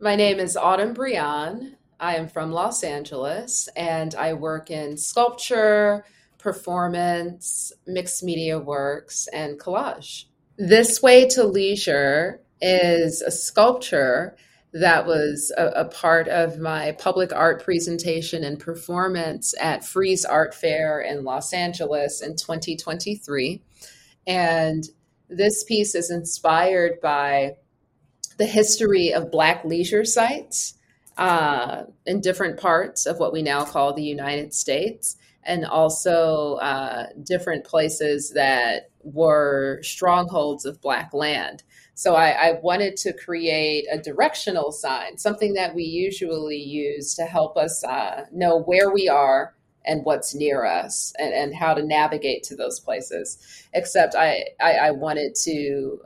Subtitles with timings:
[0.00, 1.76] My name is Autumn Breon.
[2.00, 6.04] I am from Los Angeles and I work in sculpture,
[6.36, 10.24] performance, mixed media works, and collage.
[10.58, 14.36] This Way to Leisure is a sculpture
[14.72, 20.52] that was a, a, part of my public art presentation and performance at Frieze Art
[20.52, 23.62] Fair in Los Angeles in 2023.
[24.26, 24.84] And
[25.28, 27.56] this piece is inspired by
[28.36, 30.74] the history of Black leisure sites
[31.16, 37.06] uh, in different parts of what we now call the United States, and also uh,
[37.22, 41.62] different places that were strongholds of Black land.
[41.94, 47.22] So I, I, wanted to create a directional sign, something that we usually use to
[47.22, 49.54] help us uh, know where we are
[49.84, 53.38] and what's near us and, and how to navigate to those places.
[53.74, 56.00] Except I, I, I wanted to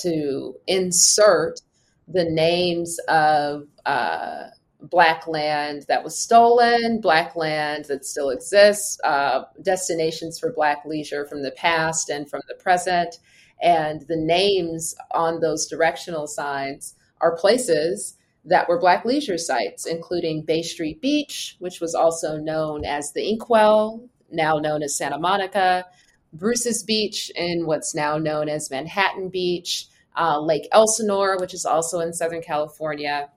[0.00, 1.60] to insert
[2.06, 4.44] the names of uh,
[4.80, 11.26] black land that was stolen, black land that still exists, uh, destinations for black leisure
[11.26, 13.18] from the past and from the present.
[13.60, 20.42] And the names on those directional signs are places that were black leisure sites, including
[20.42, 25.84] Bay Street Beach, which was also known as the Inkwell, now known as Santa Monica,
[26.32, 32.00] Bruce's Beach in what's now known as Manhattan Beach, uh, Lake Elsinore, which is also
[32.00, 33.30] in Southern California,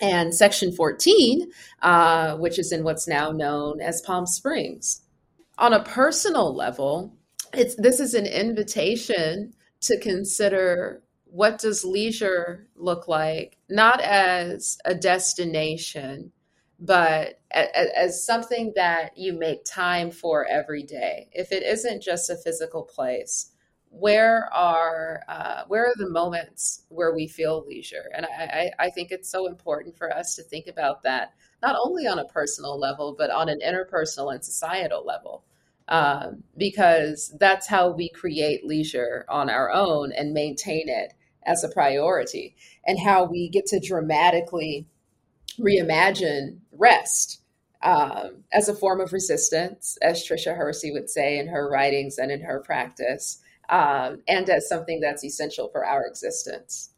[0.00, 1.50] and Section 14,
[1.82, 5.02] uh, which is in what's now known as Palm Springs.
[5.58, 7.14] On a personal level,
[7.52, 14.94] it's, this is an invitation to consider what does leisure look like, not as a
[14.94, 16.32] destination,
[16.84, 21.28] but as something that you make time for every day.
[21.32, 23.52] If it isn't just a physical place,
[23.88, 29.12] where are uh, where are the moments where we feel leisure and I, I, think
[29.12, 33.14] it's so important for us to think about that not only on a personal level
[33.16, 35.44] but on an interpersonal and societal level
[35.86, 41.14] um, because that's how we create leisure on our own and maintain it
[41.46, 44.88] as a priority and how we get to dramatically
[45.58, 47.40] reimagine rest
[47.82, 52.30] um, as a form of resistance as tricia hersey would say in her writings and
[52.30, 56.93] in her practice um, and as something that's essential for our existence.